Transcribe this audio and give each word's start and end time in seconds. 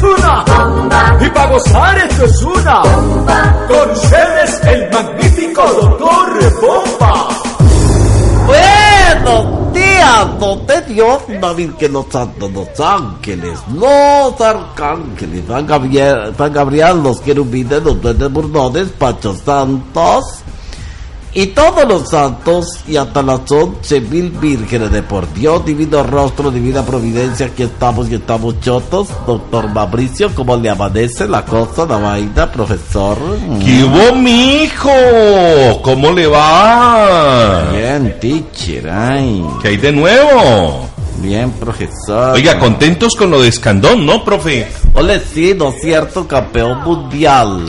es 0.00 0.02
una 0.02 1.18
y 1.20 1.28
para 1.30 1.50
gozar 1.50 1.98
esto 1.98 2.24
es 2.24 2.42
una. 2.42 2.82
Con 3.68 3.90
ustedes 3.90 4.60
el 4.64 4.90
magnífico 4.90 5.62
doctor 5.62 6.60
Bomba. 6.60 7.28
Buenos 8.46 9.72
días, 9.72 10.38
don 10.40 10.66
de 10.66 10.80
Dios, 10.82 11.22
David, 11.40 11.70
que 11.78 11.88
los 11.88 12.06
santos, 12.10 12.50
los 12.50 12.80
ángeles, 12.80 13.58
los 13.74 14.40
arcángeles, 14.40 15.44
San 15.46 15.66
Gabriel, 15.66 16.34
San 16.36 16.52
Gabriel 16.52 17.02
los 17.02 17.20
querubines, 17.20 17.82
los 17.82 18.00
duendes 18.00 18.32
burdones, 18.32 18.88
Pacho 18.98 19.34
Santos, 19.34 20.39
y 21.32 21.46
todos 21.46 21.86
los 21.86 22.08
santos, 22.08 22.80
y 22.88 22.96
hasta 22.96 23.22
las 23.22 23.50
once 23.50 24.00
mil 24.00 24.30
vírgenes 24.30 24.90
de 24.90 25.02
por 25.02 25.32
Dios, 25.32 25.64
divino 25.64 26.02
rostro, 26.02 26.50
divina 26.50 26.82
providencia, 26.82 27.46
aquí 27.46 27.62
estamos 27.62 28.10
y 28.10 28.16
estamos 28.16 28.60
chotos. 28.60 29.08
Doctor 29.26 29.68
Mauricio, 29.68 30.34
¿cómo 30.34 30.56
le 30.56 30.70
amanece 30.70 31.28
la 31.28 31.44
cosa, 31.44 31.86
la 31.86 31.98
vaina, 31.98 32.50
profesor? 32.50 33.16
¿Qué 33.64 33.84
hubo, 33.84 34.16
mijo? 34.16 35.82
¿Cómo 35.82 36.10
le 36.12 36.26
va? 36.26 37.70
Bien, 37.72 38.18
teacher, 38.20 38.90
ay. 38.90 39.44
¿Qué 39.62 39.68
hay 39.68 39.76
de 39.76 39.92
nuevo? 39.92 40.88
Bien, 41.20 41.50
profesor. 41.52 42.34
Oiga, 42.34 42.58
contentos 42.58 43.14
con 43.14 43.30
lo 43.30 43.42
de 43.42 43.48
Escandón, 43.48 44.06
¿no, 44.06 44.24
profe? 44.24 44.66
Ole, 44.94 45.20
sí, 45.20 45.54
¿no 45.56 45.68
es 45.68 45.80
cierto? 45.82 46.26
Campeón 46.26 46.82
mundial. 46.82 47.66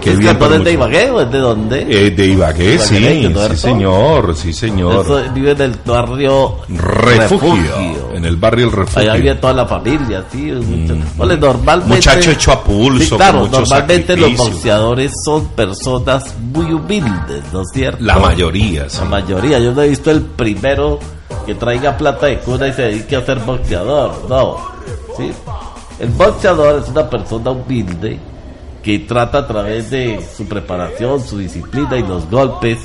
Qué 0.00 0.10
¿Es 0.12 0.18
bien, 0.18 0.30
campeón 0.30 0.54
es 0.60 0.64
de. 0.64 0.72
Ibagué 0.72 1.10
o 1.10 1.20
es 1.20 1.30
de 1.30 1.38
dónde? 1.38 1.86
Eh, 1.88 2.10
de 2.12 2.26
Ibagué, 2.26 2.78
sí, 2.78 3.28
¿no, 3.28 3.38
sí, 3.40 3.44
Arto? 3.44 3.56
señor, 3.56 4.36
sí, 4.36 4.52
señor. 4.52 5.04
Eso 5.04 5.22
vive 5.34 5.50
en 5.50 5.60
el 5.62 5.74
barrio 5.84 6.56
Refugio, 6.68 8.10
en 8.14 8.24
el 8.24 8.36
barrio 8.36 8.66
El 8.66 8.72
Refugio. 8.72 9.00
Allá 9.10 9.14
vive 9.20 9.34
toda 9.36 9.52
la 9.52 9.66
familia, 9.66 10.24
sí. 10.30 10.52
mucho- 10.52 10.96
Ole, 11.18 11.36
normalmente. 11.36 11.94
Muchacho 11.96 12.30
hecho 12.30 12.52
a 12.52 12.62
pulso, 12.64 13.04
Sí, 13.04 13.16
claro, 13.16 13.40
con 13.40 13.48
mucho 13.50 13.60
normalmente 13.60 14.16
los 14.16 14.36
boxeadores 14.36 15.12
son 15.24 15.46
personas 15.48 16.34
muy 16.40 16.72
humildes, 16.72 17.42
¿no 17.52 17.62
es 17.62 17.68
cierto? 17.72 18.02
La 18.02 18.18
mayoría, 18.18 18.88
sí. 18.88 18.98
La 18.98 19.04
mayoría. 19.06 19.58
Yo 19.58 19.72
no 19.72 19.82
he 19.82 19.88
visto 19.88 20.10
el 20.10 20.22
primero 20.22 20.98
que 21.44 21.54
traiga 21.54 21.96
plata 21.96 22.26
de 22.26 22.38
cuna 22.38 22.68
y 22.68 22.72
se 22.72 22.82
dedique 22.82 23.16
a 23.16 23.24
ser 23.24 23.38
boxeador. 23.40 24.28
No. 24.28 24.56
¿sí? 25.16 25.32
El 25.98 26.08
boxeador 26.10 26.82
es 26.82 26.88
una 26.88 27.08
persona 27.08 27.50
humilde 27.50 28.18
que 28.82 28.98
trata 29.00 29.38
a 29.38 29.46
través 29.46 29.90
de 29.90 30.20
su 30.36 30.46
preparación, 30.46 31.20
su 31.22 31.38
disciplina 31.38 31.96
y 31.96 32.02
los 32.02 32.28
golpes 32.28 32.78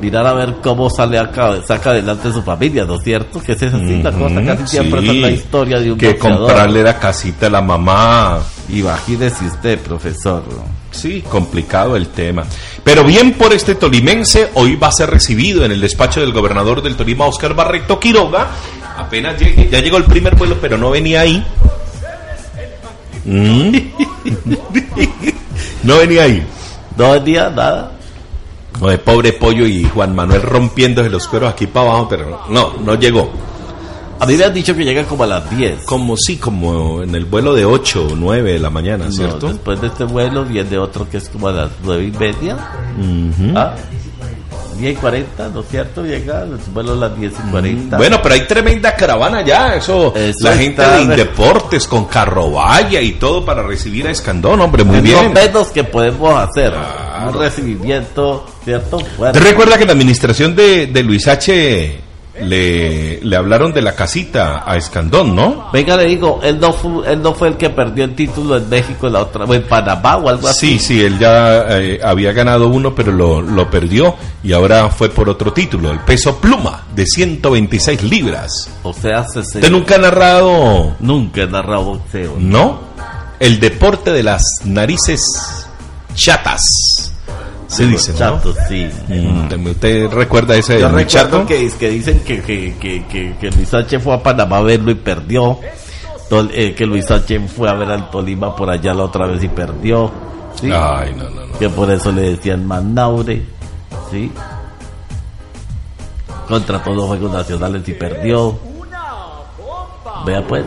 mirar 0.00 0.26
a 0.26 0.32
ver 0.32 0.56
cómo 0.62 0.88
sale 0.90 1.18
acá, 1.18 1.60
saca 1.66 1.90
adelante 1.90 2.32
su 2.32 2.42
familia, 2.42 2.84
¿no 2.84 2.96
es 2.96 3.04
cierto? 3.04 3.40
Que 3.40 3.52
es 3.52 3.62
así 3.62 4.02
la 4.02 4.12
cosa, 4.12 4.44
casi 4.44 4.66
siempre 4.66 5.00
Sí, 5.00 5.08
es 5.08 5.16
la 5.16 5.30
historia 5.30 5.78
de 5.78 5.92
un 5.92 5.98
Que 5.98 6.12
boxeador. 6.12 6.46
comprarle 6.46 6.82
la 6.82 6.98
casita 6.98 7.46
a 7.46 7.50
la 7.50 7.60
mamá. 7.60 8.38
Imagínese 8.68 9.44
usted, 9.46 9.78
profesor. 9.80 10.42
Sí, 10.90 11.22
complicado 11.28 11.96
el 11.96 12.08
tema. 12.08 12.44
Pero 12.82 13.04
bien 13.04 13.34
por 13.34 13.52
este 13.52 13.74
tolimense, 13.74 14.50
hoy 14.54 14.76
va 14.76 14.88
a 14.88 14.92
ser 14.92 15.10
recibido 15.10 15.64
en 15.64 15.72
el 15.72 15.80
despacho 15.80 16.20
del 16.20 16.32
gobernador 16.32 16.82
del 16.82 16.96
Tolima, 16.96 17.26
Oscar 17.26 17.54
Barreto 17.54 18.00
Quiroga. 18.00 18.48
Apenas 18.96 19.38
llegue, 19.40 19.68
ya 19.70 19.80
llegó 19.80 19.96
el 19.98 20.04
primer 20.04 20.34
vuelo, 20.36 20.56
pero 20.60 20.76
no 20.76 20.90
venía 20.90 21.20
ahí. 21.22 21.44
Mm. 23.24 23.76
no 25.84 25.98
venía 25.98 26.22
ahí. 26.24 26.46
No 26.96 27.12
venía 27.12 27.50
nada. 27.50 27.92
No, 28.80 28.88
de 28.88 28.98
pobre 28.98 29.32
pollo 29.34 29.66
y 29.66 29.84
Juan 29.84 30.14
Manuel 30.14 30.42
rompiéndose 30.42 31.10
los 31.10 31.26
cueros 31.28 31.52
aquí 31.52 31.66
para 31.66 31.90
abajo, 31.90 32.06
pero 32.08 32.40
no, 32.48 32.74
no 32.84 32.94
llegó. 32.94 33.30
A 34.18 34.26
mí 34.26 34.36
me 34.36 34.44
han 34.44 34.52
dicho 34.52 34.76
que 34.76 34.84
llega 34.84 35.04
como 35.04 35.24
a 35.24 35.26
las 35.26 35.50
10. 35.56 35.84
Como 35.86 36.14
sí, 36.16 36.36
como 36.36 37.02
en 37.02 37.14
el 37.14 37.24
vuelo 37.24 37.54
de 37.54 37.64
8 37.64 38.08
o 38.12 38.16
9 38.16 38.52
de 38.52 38.58
la 38.58 38.68
mañana, 38.68 39.06
No, 39.06 39.12
¿cierto? 39.12 39.48
después 39.48 39.80
de 39.80 39.86
este 39.86 40.04
vuelo 40.04 40.44
viene 40.44 40.76
otro 40.76 41.08
que 41.08 41.16
es 41.16 41.28
como 41.30 41.48
a 41.48 41.52
las 41.52 41.70
nueve 41.82 42.04
y 42.04 42.10
media. 42.10 42.54
Ujú. 42.98 43.56
¿Ah? 43.56 43.74
10 44.78 44.92
y 44.92 44.96
40, 44.96 45.48
¿no 45.48 45.60
es 45.60 45.68
cierto? 45.68 46.04
Llega 46.04 46.42
el 46.42 46.56
vuelo 46.72 46.92
a 46.92 46.96
las 46.96 47.18
10 47.18 47.32
y 47.32 47.50
40. 47.50 47.96
Bueno, 47.98 48.18
pero 48.22 48.34
hay 48.34 48.46
tremenda 48.46 48.94
caravana 48.94 49.42
ya, 49.42 49.74
eso, 49.74 50.14
Eso 50.14 50.44
la 50.44 50.56
gente 50.56 50.82
de 50.82 51.02
Indeportes 51.02 51.86
con 51.86 52.04
carrovalla 52.06 53.00
y 53.00 53.12
todo 53.12 53.44
para 53.44 53.62
recibir 53.62 54.06
a 54.06 54.10
Escandón, 54.10 54.60
hombre, 54.60 54.84
muy 54.84 54.96
es 54.98 55.02
bien. 55.02 55.24
lo 55.24 55.30
menos 55.30 55.68
que 55.68 55.84
podemos 55.84 56.34
hacer. 56.34 56.72
Claro. 57.22 57.38
Un 57.38 57.44
recibimiento, 57.44 58.46
¿cierto? 58.64 58.96
¿Te 58.98 59.04
Fuerte. 59.04 59.40
recuerda 59.40 59.78
que 59.78 59.86
la 59.86 59.92
administración 59.92 60.54
de, 60.56 60.86
de 60.88 61.02
Luis 61.02 61.26
H. 61.28 62.00
Le, 62.42 63.20
le 63.22 63.36
hablaron 63.36 63.70
de 63.74 63.82
la 63.82 63.94
casita 63.94 64.62
a 64.64 64.76
Escandón, 64.78 65.34
no? 65.34 65.68
Venga, 65.74 65.94
le 65.96 66.06
digo, 66.06 66.40
él 66.42 66.58
no, 66.58 66.72
fue, 66.72 67.12
él 67.12 67.20
no 67.20 67.34
fue 67.34 67.48
el 67.48 67.56
que 67.58 67.68
perdió 67.68 68.04
el 68.04 68.14
título 68.14 68.56
en 68.56 68.66
México 68.66 69.10
la 69.10 69.20
otra, 69.20 69.44
o 69.44 69.52
en 69.52 69.62
Panamá 69.64 70.16
o 70.16 70.28
algo 70.30 70.48
así. 70.48 70.78
Sí, 70.78 70.78
sí, 70.78 71.00
él 71.04 71.18
ya 71.18 71.66
eh, 71.68 72.00
había 72.02 72.32
ganado 72.32 72.68
uno, 72.68 72.94
pero 72.94 73.12
lo, 73.12 73.42
lo 73.42 73.68
perdió 73.68 74.14
y 74.42 74.52
ahora 74.54 74.88
fue 74.88 75.10
por 75.10 75.28
otro 75.28 75.52
título, 75.52 75.90
el 75.90 75.98
peso 75.98 76.38
pluma 76.40 76.84
de 76.94 77.04
126 77.04 78.04
libras. 78.04 78.70
O 78.84 78.94
sea, 78.94 79.24
se, 79.24 79.44
se- 79.44 79.58
¿Usted 79.58 79.70
nunca 79.70 79.96
ha 79.96 79.98
narrado, 79.98 80.96
nunca 81.00 81.42
he 81.42 81.46
narrado 81.46 81.84
boxeo. 81.84 82.36
no? 82.38 82.80
El 83.38 83.60
deporte 83.60 84.12
de 84.12 84.22
las 84.22 84.42
narices 84.64 85.20
chatas. 86.14 87.09
Se 87.70 87.86
dice, 87.86 88.10
¿no? 88.12 88.18
Chato, 88.18 88.52
sí. 88.68 88.90
Mm, 89.06 89.66
¿Usted 89.68 90.10
recuerda 90.10 90.56
ese 90.56 90.80
Yo 90.80 90.88
recuerdo 90.88 91.08
chato? 91.08 91.46
que, 91.46 91.70
que 91.78 91.90
dicen 91.90 92.18
que, 92.20 92.42
que, 92.42 92.74
que, 92.80 93.36
que, 93.38 93.50
Luis 93.52 93.72
H 93.72 94.00
fue 94.00 94.14
a 94.14 94.20
Panamá 94.20 94.56
a 94.56 94.62
verlo 94.62 94.90
y 94.90 94.96
perdió. 94.96 95.56
Eh, 96.52 96.74
que 96.74 96.84
Luis 96.84 97.08
H 97.08 97.38
fue 97.46 97.70
a 97.70 97.74
ver 97.74 97.90
al 97.92 98.10
Tolima 98.10 98.56
por 98.56 98.70
allá 98.70 98.92
la 98.92 99.04
otra 99.04 99.28
vez 99.28 99.44
y 99.44 99.48
perdió. 99.48 100.10
¿sí? 100.60 100.68
Ay, 100.72 101.14
no, 101.16 101.30
no, 101.30 101.46
no. 101.46 101.58
Que 101.60 101.68
por 101.68 101.88
eso 101.92 102.10
le 102.10 102.32
decían 102.32 102.66
Manaure. 102.66 103.46
¿sí? 104.10 104.32
Contra 106.48 106.82
todos 106.82 106.96
los 106.96 107.06
Juegos 107.06 107.30
Nacionales 107.32 107.88
y 107.88 107.92
perdió. 107.92 108.58
Vea 110.26 110.44
pues. 110.44 110.64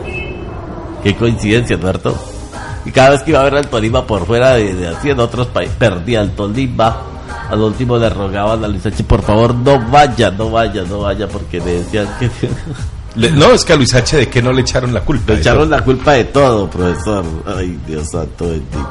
Qué 1.02 1.14
coincidencia, 1.14 1.76
¿cierto? 1.76 2.14
Y 2.84 2.90
cada 2.90 3.10
vez 3.10 3.22
que 3.22 3.30
iba 3.30 3.40
a 3.40 3.44
ver 3.44 3.54
al 3.56 3.68
Tolima 3.68 4.06
por 4.06 4.26
fuera 4.26 4.54
de, 4.54 4.74
de 4.74 4.88
así 4.88 5.10
en 5.10 5.20
otros 5.20 5.46
países, 5.48 5.74
perdía 5.76 6.20
al 6.20 6.30
Tolima. 6.32 6.96
Al 7.50 7.60
último 7.60 7.96
le 7.98 8.08
rogaban 8.10 8.62
a 8.64 8.68
Luis 8.68 8.84
H, 8.86 9.04
por 9.04 9.22
favor, 9.22 9.54
no 9.54 9.78
vaya, 9.90 10.30
no 10.30 10.50
vaya, 10.50 10.82
no 10.88 11.00
vaya, 11.00 11.26
porque 11.28 11.58
le 11.60 11.82
decían 11.82 12.06
que 12.18 12.30
Le- 13.16 13.30
no, 13.30 13.52
es 13.52 13.64
que 13.64 13.72
a 13.72 13.76
Luis 13.76 13.94
H. 13.94 14.16
de 14.16 14.28
qué 14.28 14.42
no 14.42 14.52
le 14.52 14.62
echaron 14.62 14.92
la 14.92 15.00
culpa. 15.02 15.32
le 15.34 15.38
echaron 15.40 15.68
todo. 15.68 15.78
la 15.78 15.84
culpa 15.84 16.12
de 16.12 16.24
todo, 16.24 16.68
profesor. 16.68 17.24
Ay, 17.56 17.78
Dios 17.86 18.08
santo 18.10 18.46
bendito. 18.46 18.88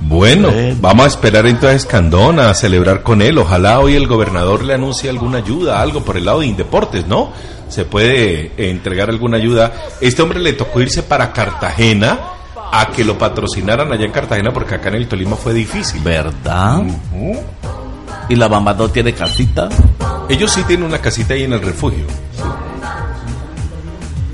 Bueno, 0.00 0.50
Bueno. 0.50 0.76
vamos 0.80 1.04
a 1.04 1.08
esperar 1.08 1.46
entonces 1.46 1.70
a 1.72 1.76
Escandón 1.76 2.38
a 2.38 2.52
celebrar 2.54 3.02
con 3.02 3.22
él. 3.22 3.38
Ojalá 3.38 3.80
hoy 3.80 3.94
el 3.94 4.06
gobernador 4.06 4.62
le 4.64 4.74
anuncie 4.74 5.08
alguna 5.10 5.38
ayuda, 5.38 5.80
algo 5.80 6.00
por 6.04 6.16
el 6.16 6.24
lado 6.26 6.40
de 6.40 6.46
Indeportes, 6.46 7.06
¿no? 7.06 7.30
Se 7.68 7.84
puede 7.84 8.52
entregar 8.70 9.08
alguna 9.08 9.38
ayuda. 9.38 9.72
Este 10.00 10.20
hombre 10.22 10.40
le 10.40 10.52
tocó 10.52 10.80
irse 10.80 11.02
para 11.02 11.32
Cartagena 11.32 12.18
a 12.72 12.86
que 12.94 13.04
lo 13.04 13.16
patrocinaran 13.18 13.92
allá 13.92 14.04
en 14.04 14.12
Cartagena 14.12 14.52
porque 14.52 14.74
acá 14.74 14.88
en 14.88 14.96
el 14.96 15.08
Tolima 15.08 15.36
fue 15.36 15.52
difícil. 15.54 16.00
¿Verdad? 16.02 16.82
¿Y 18.28 18.36
la 18.36 18.48
mamá 18.48 18.74
no 18.74 18.88
tiene 18.88 19.12
casita? 19.12 19.68
Ellos 20.28 20.50
sí 20.52 20.62
tienen 20.64 20.86
una 20.86 20.98
casita 20.98 21.34
ahí 21.34 21.44
en 21.44 21.52
el 21.52 21.60
refugio. 21.62 22.04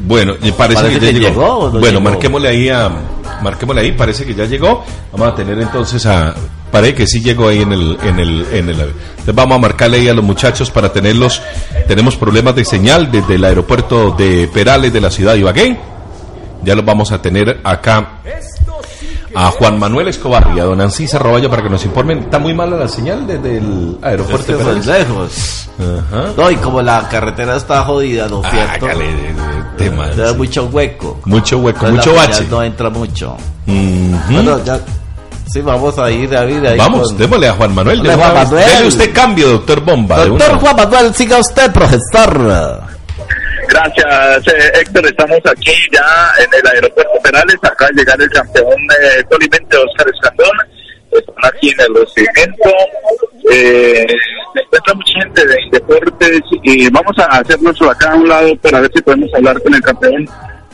Bueno, 0.06 0.34
parece, 0.56 0.82
Parece 0.82 0.99
que 1.00 1.06
ya 1.06 1.12
que 1.12 1.19
llegó. 1.20 1.28
llegó, 1.28 1.58
¿o 1.58 1.64
no 1.66 1.81
bueno, 1.81 1.99
llegó? 1.99 2.10
marquémosle 2.10 2.49
ahí 2.49 2.69
a, 2.69 2.90
marquémosle 3.43 3.82
ahí, 3.82 3.93
parece 3.93 4.25
que 4.25 4.34
ya 4.34 4.44
llegó. 4.44 4.84
Vamos 5.12 5.28
a 5.28 5.34
tener 5.34 5.60
entonces 5.60 6.04
a, 6.06 6.34
parece 6.72 6.94
que 6.94 7.06
sí 7.06 7.20
llegó 7.22 7.49
ahí 7.49 7.62
en 7.62 7.72
el, 7.72 7.99
en 8.02 8.19
el, 8.19 8.46
en 8.52 8.69
el, 8.70 8.81
entonces 8.81 9.34
vamos 9.34 9.56
a 9.56 9.60
marcarle 9.60 9.99
ahí 9.99 10.08
a 10.08 10.14
los 10.14 10.25
muchachos 10.25 10.70
para 10.70 10.93
tenerlos. 10.93 11.40
Tenemos 11.87 12.16
problemas 12.16 12.54
de 12.56 12.64
señal 12.64 13.10
desde 13.12 13.34
el 13.37 13.44
aeropuerto 13.44 14.10
de 14.12 14.49
Perales 14.52 14.93
de 14.93 15.00
la 15.00 15.10
ciudad 15.10 15.34
de 15.34 15.40
Ibagué. 15.40 15.78
Ya 16.62 16.74
los 16.74 16.84
vamos 16.84 17.10
a 17.12 17.20
tener 17.22 17.60
acá 17.64 18.20
a 19.34 19.50
Juan 19.52 19.78
Manuel 19.78 20.08
Escobar 20.08 20.50
y 20.56 20.60
a 20.60 20.64
don 20.64 20.80
Ancisa 20.80 21.18
Roballo 21.18 21.48
para 21.48 21.62
que 21.62 21.70
nos 21.70 21.84
informen. 21.84 22.18
Está 22.18 22.38
muy 22.38 22.52
mala 22.52 22.76
la 22.76 22.88
señal 22.88 23.26
desde 23.26 23.58
el 23.58 23.96
aeropuerto 24.02 24.52
de 24.52 24.58
son 24.58 24.80
Perales. 24.80 24.86
lejos. 25.08 25.68
Ajá. 25.78 26.24
No, 26.36 26.50
y 26.50 26.56
como 26.56 26.82
la 26.82 27.08
carretera 27.08 27.56
está 27.56 27.82
jodida, 27.84 28.28
¿no 28.28 28.42
es 28.44 28.50
cierto? 28.50 28.86
Hágale 28.86 29.06
de- 29.06 29.12
de 29.32 29.62
temas. 29.78 30.14
Se 30.14 30.20
da 30.22 30.32
mucho 30.34 30.64
hueco. 30.66 31.20
Mucho 31.24 31.58
hueco, 31.58 31.86
Entonces 31.86 32.06
mucho 32.12 32.20
la 32.20 32.26
bache. 32.28 32.46
No 32.50 32.62
entra 32.62 32.90
mucho. 32.90 33.36
Ujú. 33.66 34.32
Bueno, 34.32 34.64
ya. 34.64 34.78
Sí, 35.46 35.60
vamos 35.62 35.98
a 35.98 36.10
ir 36.10 36.24
ir 36.32 36.66
ahí. 36.66 36.76
Vamos, 36.78 37.08
con- 37.08 37.16
démosle 37.18 37.48
a 37.48 37.52
Juan 37.54 37.74
Manuel. 37.74 38.02
de 38.02 38.08
Dale, 38.08 38.22
una 38.22 38.30
Juan 38.30 38.40
vez. 38.42 38.50
Manuel. 38.52 38.70
Dele 38.76 38.88
usted 38.88 39.12
cambio, 39.14 39.48
doctor 39.48 39.80
Bomba. 39.80 40.20
de 40.20 40.28
Doctor 40.28 40.50
una. 40.50 40.58
Juan 40.60 40.76
Manuel, 40.76 41.14
siga 41.14 41.38
usted, 41.38 41.72
profesor. 41.72 42.82
Gracias, 43.70 44.49
eh, 44.49 44.72
Héctor. 44.81 45.06
Estamos 45.06 45.38
aquí 45.46 45.72
ya 45.93 46.32
en 46.43 46.52
el 46.52 46.67
aeropuerto 46.67 47.12
Perales. 47.22 47.56
Acá 47.62 47.87
de 47.87 48.00
llegar 48.00 48.20
el 48.20 48.31
campeón 48.31 48.81
eh, 49.00 49.22
tolimente 49.31 49.76
Oscar 49.76 50.06
Escandón. 50.12 50.58
Están 51.12 51.44
aquí 51.44 51.70
en 51.70 51.81
el 51.81 51.94
recibimiento. 51.94 52.70
Eh, 53.52 54.06
se 54.55 54.61
encuentra 54.61 54.94
mucha 54.94 55.12
gente 55.20 55.46
de 55.46 55.56
deportes 55.70 56.40
y 56.62 56.90
vamos 56.90 57.17
a 57.19 57.26
hacernos 57.26 57.81
acá 57.82 58.11
a 58.11 58.17
un 58.17 58.28
lado 58.28 58.56
para 58.56 58.81
ver 58.81 58.90
si 58.93 59.02
podemos 59.02 59.32
hablar 59.34 59.62
con 59.62 59.75
el 59.75 59.82
campeón 59.82 60.28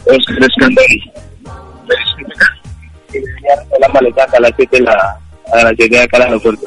Oscar 0.06 0.38
Escandón. 0.40 0.84
La 3.78 3.88
maleta 3.88 4.24
acá 4.24 4.38
a 4.38 4.40
las 4.40 4.52
7 4.56 4.76
de 4.78 4.82
la, 4.82 5.18
a 5.52 5.64
las 5.64 5.74
7 5.76 5.88
de 5.96 6.02
acá 6.02 6.16
al 6.16 6.22
aeropuerto. 6.24 6.66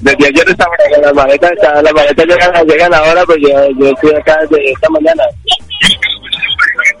Desde 0.00 0.26
ayer 0.26 0.48
estaba 0.48 0.74
las 1.00 1.14
maletas, 1.14 1.52
las 1.82 1.92
maletas 1.92 2.26
llegan, 2.26 2.66
llegan 2.66 2.94
ahora, 2.94 3.24
pues 3.24 3.38
yo, 3.40 3.48
yo 3.78 3.90
estoy 3.90 4.14
acá 4.14 4.38
desde 4.42 4.72
esta 4.72 4.88
mañana. 4.90 5.22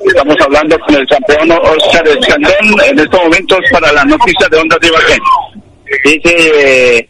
Estamos 0.00 0.36
hablando 0.40 0.78
con 0.80 0.94
el 0.94 1.06
campeón 1.06 1.50
Oscar 1.52 2.08
Escandón 2.08 2.52
en 2.86 2.98
estos 2.98 3.22
momentos 3.22 3.58
para 3.72 3.92
las 3.92 4.06
noticias 4.06 4.50
de 4.50 4.56
Ondas 4.58 4.80
de 4.80 4.88
Ibagué. 4.88 5.18
Dice, 6.04 7.08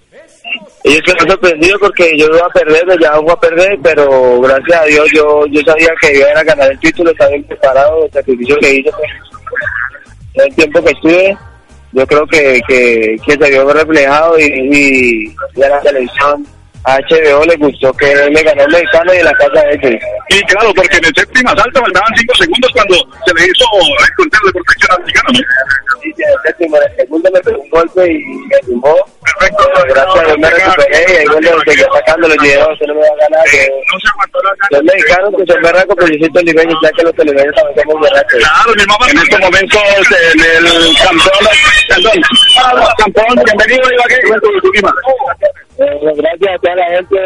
ellos 0.84 1.02
me 1.06 1.12
han 1.12 1.30
sorprendido 1.30 1.78
porque 1.78 2.16
yo 2.18 2.26
iba 2.26 2.46
a 2.46 2.50
perder, 2.50 2.86
me 2.86 2.96
llevaba 2.96 3.32
a 3.32 3.40
perder, 3.40 3.78
pero 3.82 4.40
gracias 4.40 4.80
a 4.80 4.84
Dios 4.84 5.06
yo 5.14 5.46
yo 5.46 5.60
sabía 5.62 5.88
que 6.00 6.16
iba 6.16 6.28
a 6.28 6.44
ganar 6.44 6.70
el 6.70 6.78
título, 6.78 7.10
estaba 7.10 7.30
bien 7.30 7.44
preparado, 7.44 8.04
el 8.04 8.12
sacrificio 8.12 8.56
que 8.58 8.74
hice, 8.74 8.90
pues, 8.92 10.46
el 10.46 10.54
tiempo 10.54 10.84
que 10.84 10.90
estuve, 10.90 11.38
yo 11.94 12.06
creo 12.06 12.26
que, 12.26 12.60
que, 12.66 13.16
que 13.24 13.32
se 13.32 13.50
vio 13.50 13.72
reflejado 13.72 14.38
y, 14.38 15.34
y, 15.56 15.62
a 15.62 15.68
la 15.68 15.80
televisión, 15.80 16.44
a 16.86 16.98
HBO 16.98 17.44
le 17.44 17.56
gustó 17.56 17.92
que 17.94 18.06
me 18.30 18.42
ganó 18.42 18.62
el 18.64 18.70
mexicano 18.72 19.14
y 19.14 19.18
en 19.18 19.24
la 19.24 19.32
casa 19.34 19.60
de 19.62 19.74
ellos. 19.74 20.02
Y 20.28 20.42
claro, 20.44 20.72
porque 20.74 20.96
en 20.96 21.04
el 21.06 21.14
séptimo 21.14 21.50
asalto 21.50 21.80
faltaban 21.80 22.12
cinco 22.16 22.34
segundos 22.34 22.70
cuando 22.72 22.94
se 23.26 23.34
le 23.34 23.42
hizo 23.44 23.64
el 24.04 24.14
conteo 24.16 24.40
de 24.44 24.52
protección 24.52 24.92
al 24.92 25.00
mexicano, 25.00 25.28
¿no? 25.32 25.40
Y 26.04 26.08
en 26.10 26.28
el 26.28 26.38
séptimo, 26.44 26.76
en 26.76 26.82
el 26.90 26.96
segundo 26.96 27.30
me 27.32 27.40
pegó 27.40 27.60
un 27.62 27.70
golpe 27.70 28.12
y 28.12 28.18
me 28.18 28.58
tumbó. 28.66 28.94
Perfecto. 29.24 29.64
Gracias 29.88 30.16
a 30.16 30.24
Dios 30.26 30.38
me 30.38 30.50
recuperé 30.50 31.06
y 31.08 31.16
ahí 31.16 31.26
bueno, 31.26 31.48
seguí 31.64 31.82
sacando 31.82 32.28
los 32.28 32.36
videos, 32.38 32.78
se 32.78 32.86
no 32.86 32.94
me 32.94 33.00
va 33.00 33.06
a 33.06 33.16
ganar. 33.24 33.44
Que- 33.50 33.68
no 33.90 33.98
se 34.00 34.08
aguantó 34.12 34.38
la 34.42 34.50
Los 34.70 34.82
mexicanos 34.84 35.30
que 35.38 35.52
son 35.52 35.62
berracos, 35.62 35.96
pero 35.96 36.08
yo 36.12 36.18
soy 36.20 36.32
tolimeño, 36.32 36.78
ya 36.82 36.90
que 36.92 37.02
los 37.02 37.14
tolimeños 37.14 37.54
también 37.54 37.86
somos 37.88 38.00
berracos. 38.02 38.38
Claro, 38.38 38.70
mi 38.76 38.84
mamá. 38.84 39.06
En 39.10 39.18
estos 39.18 39.40
momentos 39.40 39.80
en 40.34 40.40
el 40.44 40.96
campeón, 41.00 41.44
perdón, 41.88 42.86
campeón, 42.98 43.44
bienvenido 43.44 43.92
Ibagué, 43.92 44.16
de 44.16 44.40
Tolima. 44.60 44.94
Gracias 45.76 46.54
a 46.54 46.58
toda 46.58 46.76
la 46.76 46.86
gente, 46.86 47.16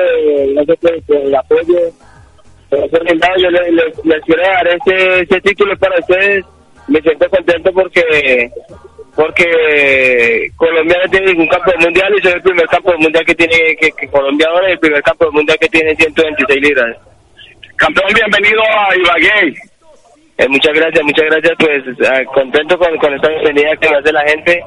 gracias 0.55 0.79
por, 0.79 1.03
por 1.03 1.17
el 1.17 1.35
apoyo. 1.35 1.79
Por 2.71 2.91
ser 2.91 3.03
yo 3.39 3.51
les, 3.51 4.05
les, 4.05 4.25
quiero 4.25 4.43
dar 4.43 4.69
este, 4.69 5.21
este 5.23 5.41
título 5.41 5.77
para 5.79 5.99
ustedes. 5.99 6.45
Me 6.87 7.01
siento 7.03 7.29
contento 7.29 7.73
porque 7.73 8.51
porque 9.15 10.49
Colombia 10.57 10.97
no 11.03 11.11
tiene 11.11 11.33
ningún 11.33 11.49
campo 11.49 11.73
mundial 11.81 12.15
y 12.17 12.23
soy 12.23 12.33
el 12.33 12.43
primer 12.43 12.67
campo 12.69 12.93
mundial 12.99 13.25
que 13.25 13.35
tiene 13.35 13.77
que, 13.77 13.91
que 13.91 14.09
Colombia 14.09 14.47
ahora 14.49 14.69
y 14.69 14.73
el 14.73 14.79
primer 14.79 15.03
campo 15.03 15.31
mundial 15.33 15.59
que 15.61 15.69
tiene 15.69 15.97
126 15.97 16.61
libras. 16.63 16.97
Campeón, 17.77 18.09
bienvenido 18.15 18.63
a 18.63 18.97
Ibagué. 18.97 19.55
Eh, 20.39 20.49
muchas 20.49 20.73
gracias, 20.73 21.05
muchas 21.05 21.27
gracias, 21.27 21.53
pues 21.59 21.83
eh, 21.89 22.25
contento 22.33 22.79
con, 22.79 22.97
con 22.99 23.13
esta 23.13 23.29
bienvenida 23.29 23.77
que 23.77 23.91
me 23.91 23.97
hace 23.97 24.13
la 24.13 24.23
gente. 24.23 24.65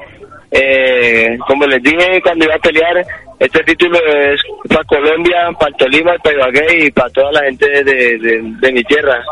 Eh, 0.50 1.38
como 1.46 1.66
les 1.66 1.82
dije 1.82 2.20
cuando 2.22 2.44
iba 2.44 2.54
a 2.54 2.58
pelear, 2.58 3.06
este 3.44 3.64
título 3.64 3.98
es 3.98 4.40
para 4.68 4.84
Colombia, 4.84 5.50
para 5.58 5.76
Tolima, 5.76 6.14
para 6.22 6.36
Ibagué 6.36 6.86
y 6.86 6.90
para 6.90 7.10
toda 7.10 7.32
la 7.32 7.40
gente 7.44 7.66
de, 7.84 8.18
de, 8.18 8.40
de 8.60 8.72
mi 8.72 8.82
tierra. 8.84 9.22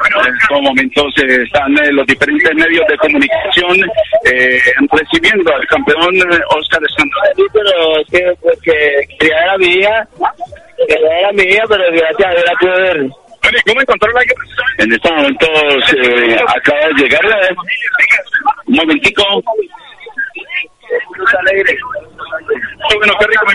Bueno, 0.00 0.26
en 0.26 0.34
estos 0.34 0.60
momentos 0.60 1.14
eh, 1.22 1.42
están 1.44 1.72
eh, 1.78 1.92
los 1.92 2.06
diferentes 2.06 2.54
medios 2.54 2.86
de 2.88 2.96
comunicación 2.98 3.78
eh, 4.24 4.60
recibiendo 4.90 5.54
al 5.54 5.66
campeón 5.66 6.14
eh, 6.16 6.40
Oscar 6.56 6.82
Escandón. 6.82 7.22
Sí, 7.36 7.42
pero 7.52 8.00
es 8.00 8.06
que 8.10 8.32
porque 8.42 9.06
quería 9.18 9.36
ver 9.36 9.48
a 9.48 9.58
mi 9.58 9.66
hija, 9.66 10.08
quería 10.88 11.08
ver 11.08 11.24
a 11.26 11.32
mi 11.32 11.42
hija, 11.42 11.62
pero 11.68 11.84
gracias 11.92 12.28
a 12.28 12.30
Dios 12.32 12.44
la 12.46 12.54
pude 12.60 12.82
ver. 12.82 12.96
Bueno, 13.42 13.58
¿y 13.58 13.68
cómo 13.68 13.80
encontró 13.80 14.12
la 14.12 14.22
En 14.78 14.92
estos 14.92 15.12
momentos 15.12 15.48
eh, 15.96 16.36
acaba 16.46 16.86
de 16.88 16.94
llegar 16.94 17.24
eh, 17.24 17.54
un 18.66 18.76
momentico. 18.76 19.24
Alegre. 21.38 21.76
Qué 22.88 22.96
bueno, 22.96 23.14
qué 23.18 23.26
rico, 23.26 23.46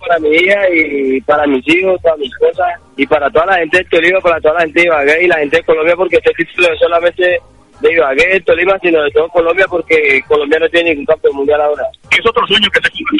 para 0.00 0.18
mi 0.18 0.34
hija 0.34 0.68
y 0.72 1.20
para 1.20 1.46
mis 1.46 1.68
hijos, 1.68 2.00
para 2.02 2.16
mi 2.16 2.26
esposa 2.26 2.64
y 2.96 3.06
para 3.06 3.30
toda 3.30 3.46
la 3.46 3.58
gente 3.58 3.78
de 3.78 3.84
Tolima, 3.84 4.20
para 4.20 4.40
toda 4.40 4.54
la 4.54 4.60
gente 4.62 4.80
de 4.80 4.86
Ibagué 4.86 5.24
y 5.24 5.26
la 5.28 5.38
gente 5.38 5.56
de 5.58 5.62
Colombia, 5.62 5.96
porque 5.96 6.16
este 6.16 6.32
título 6.32 6.68
no 6.68 6.74
es 6.74 6.80
solamente 6.80 7.40
de 7.80 7.92
Ibagué, 7.92 8.28
de 8.28 8.40
Tolima, 8.40 8.78
sino 8.80 9.02
de 9.02 9.10
todo 9.10 9.28
Colombia, 9.28 9.66
porque 9.68 10.22
Colombia 10.26 10.58
no 10.58 10.68
tiene 10.68 10.90
ningún 10.90 11.06
campeón 11.06 11.36
mundial 11.36 11.60
ahora. 11.60 11.84
Es 12.10 12.26
otro 12.26 12.46
sueño 12.46 12.68
que 12.70 12.80
se 12.80 12.90
cumple 12.90 13.18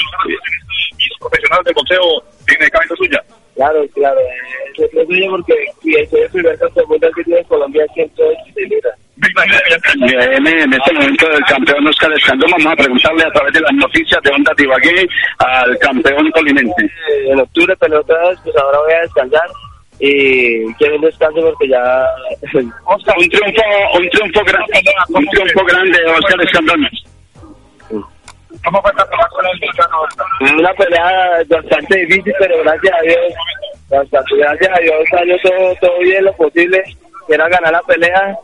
en 1.01 1.09
los 1.09 1.19
profesionales 1.21 1.65
del 1.65 1.75
boxeo 1.75 2.25
tiene 2.47 2.71
cabeza 2.71 2.97
suya. 2.97 3.25
Claro, 3.55 3.85
claro, 3.95 4.21
es 4.75 4.85
otro 4.85 5.07
sueño 5.07 5.31
porque 5.31 5.55
si 5.83 5.95
es 5.95 6.13
el 6.13 6.31
primer 6.31 6.59
campeón 6.59 6.89
mundial 6.89 7.13
que 7.15 7.25
tiene 7.25 7.45
Colombia, 7.45 7.87
126 7.95 8.69
libras. 8.69 9.00
Bien, 9.97 10.47
en 10.47 10.73
este 10.73 10.93
momento 10.93 11.31
el 11.31 11.45
campeón 11.45 11.87
Oscar 11.87 12.13
Escandón, 12.13 12.51
vamos 12.51 12.73
a 12.73 12.77
preguntarle 12.77 13.25
a 13.25 13.31
través 13.31 13.53
de 13.55 13.61
las 13.61 13.73
noticias 13.73 14.23
de 14.23 14.31
Onda 14.31 14.53
de 14.57 14.65
Ibagué 14.65 15.09
al 15.39 15.79
campeón 15.79 16.31
tolimense. 16.33 16.85
Eh, 16.85 17.31
en 17.31 17.41
octubre 17.41 17.75
pero 17.81 18.01
otra 18.01 18.29
vez, 18.29 18.39
pues 18.45 18.57
ahora 18.57 18.79
voy 18.81 18.93
a 18.93 19.01
descansar 19.01 19.49
y 19.99 20.75
quiero 20.75 20.97
un 20.97 21.03
descanso 21.03 21.41
porque 21.41 21.69
ya 21.69 22.07
Oscar, 22.85 23.17
un 23.19 23.29
triunfo, 23.29 23.63
un 23.99 24.09
triunfo 24.11 24.45
grande, 24.45 24.83
un 25.09 25.27
triunfo 25.27 25.65
grande 25.65 25.99
de 25.99 26.11
Oscar 26.11 26.41
Escandón. 26.43 26.89
¿Cómo 28.65 28.83
fue 28.83 28.93
con 28.93 29.47
el 29.47 29.61
mexicano? 29.61 29.97
una 30.59 30.75
pelea 30.75 31.43
bastante 31.49 31.99
difícil, 31.99 32.35
pero 32.39 32.63
gracias 32.63 32.95
a 32.99 33.03
Dios, 33.03 33.35
bastante, 33.89 34.37
gracias 34.37 34.71
a 34.77 34.81
Dios 34.81 34.95
salió 35.11 35.37
todo, 35.43 35.75
todo 35.81 35.99
bien 36.01 36.25
lo 36.25 36.33
posible, 36.35 36.83
que 37.27 37.35
era 37.35 37.49
ganar 37.49 37.73
la 37.73 37.83
pelea 37.83 38.37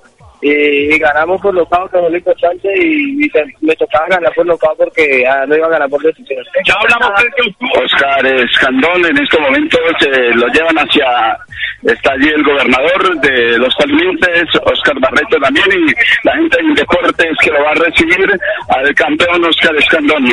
y, 0.49 0.95
y 0.95 0.99
ganamos 0.99 1.41
por 1.41 1.55
nocaut, 1.55 1.91
que 1.91 1.99
es 1.99 2.11
lo 2.11 2.17
importante, 2.17 2.69
y, 2.77 3.25
y 3.25 3.29
se- 3.31 3.45
me 3.61 3.75
tocaba 3.77 4.07
ganar 4.09 4.33
por 4.35 4.47
nocaut 4.47 4.77
porque 4.77 5.25
ah, 5.29 5.45
no 5.47 5.57
iba 5.57 5.67
a 5.67 5.71
ganar 5.71 5.89
por 5.89 6.03
decisión. 6.03 6.45
Ya 6.65 6.75
hablamos 6.75 7.21
de 7.23 7.83
Oscar 7.85 8.27
Escandón 8.27 9.05
en 9.07 9.19
estos 9.19 9.41
momentos 9.41 9.81
eh, 10.07 10.31
lo 10.35 10.47
llevan 10.49 10.77
hacia 10.79 11.37
está 11.83 12.13
allí 12.13 12.29
el 12.29 12.43
gobernador 12.43 13.21
de 13.21 13.59
los 13.59 13.75
tolimenses 13.77 14.49
Oscar 14.65 14.99
Barreto 14.99 15.37
también 15.41 15.67
y 15.73 16.27
la 16.27 16.35
gente 16.35 16.59
en 16.61 16.75
deportes 16.75 17.37
que 17.43 17.51
lo 17.51 17.63
va 17.63 17.71
a 17.71 17.75
recibir 17.75 18.27
al 18.71 18.95
campeón 18.95 19.45
Oscar 19.45 19.77
Escandón 19.77 20.25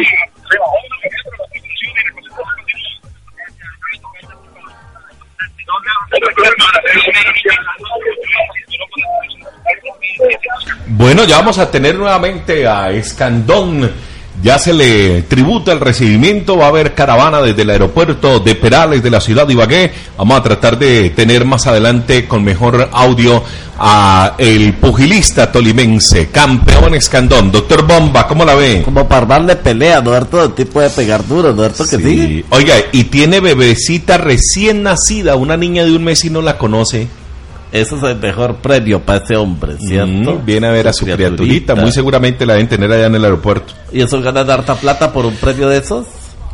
Bueno, 10.88 11.24
ya 11.26 11.38
vamos 11.38 11.58
a 11.58 11.70
tener 11.70 11.96
nuevamente 11.96 12.68
a 12.68 12.92
Escandón. 12.92 13.90
Ya 14.42 14.58
se 14.58 14.74
le 14.74 15.22
tributa 15.22 15.72
el 15.72 15.80
recibimiento, 15.80 16.58
va 16.58 16.66
a 16.66 16.70
haber 16.70 16.94
caravana 16.94 17.42
desde 17.42 17.62
el 17.62 17.70
aeropuerto 17.70 18.40
de 18.40 18.56
Perales 18.56 19.02
de 19.02 19.10
la 19.10 19.22
ciudad 19.22 19.48
de 19.48 19.54
Ibagué. 19.54 19.92
Vamos 20.18 20.38
a 20.38 20.44
tratar 20.44 20.78
de 20.78 21.12
tener 21.12 21.46
más 21.46 21.68
adelante 21.68 22.28
con 22.28 22.44
mejor 22.44 22.90
audio 22.92 23.44
a 23.78 24.36
el 24.38 24.74
pugilista 24.74 25.52
tolimense, 25.52 26.30
campeón 26.30 26.96
Escandón. 26.96 27.52
Doctor 27.52 27.88
Bomba, 27.88 28.28
¿cómo 28.28 28.44
la 28.44 28.56
ve? 28.56 28.82
Como 28.84 29.08
para 29.08 29.26
darle 29.26 29.56
pelea, 29.56 30.02
¿no? 30.02 30.12
Harto 30.12 30.44
el 30.44 30.54
tipo 30.54 30.82
de 30.82 30.90
pegar 30.90 31.26
duro, 31.26 31.54
¿no? 31.54 31.72
Que 31.72 31.84
sí. 31.84 31.98
Sí. 31.98 32.46
Oiga, 32.50 32.76
y 32.92 33.06
tiene 33.06 33.40
bebecita 33.40 34.18
recién 34.18 34.84
nacida, 34.84 35.36
una 35.36 35.56
niña 35.56 35.86
de 35.86 35.96
un 35.96 36.04
mes 36.04 36.26
y 36.26 36.30
no 36.30 36.42
la 36.42 36.58
conoce. 36.58 37.08
Eso 37.74 37.98
es 37.98 38.04
el 38.04 38.20
mejor 38.20 38.58
premio 38.58 39.02
para 39.02 39.24
ese 39.24 39.36
hombre, 39.36 39.78
¿cierto? 39.80 40.36
Mm, 40.36 40.46
viene 40.46 40.68
a 40.68 40.72
ver 40.72 40.88
a 40.88 40.94
su 40.94 41.06
criaturita, 41.06 41.74
muy 41.74 41.92
seguramente 41.92 42.46
la 42.46 42.54
deben 42.54 42.70
tener 42.70 42.92
allá 42.92 43.08
en 43.08 43.16
el 43.16 43.24
aeropuerto. 43.24 43.74
¿Y 43.92 44.02
eso 44.02 44.22
ganan 44.22 44.48
harta 44.48 44.76
plata 44.76 45.12
por 45.12 45.26
un 45.26 45.36
premio 45.36 45.68
de 45.68 45.80
esos? 45.80 46.06